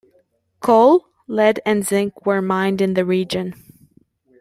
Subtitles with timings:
[0.61, 3.53] Coal, lead and zinc were mined in the region.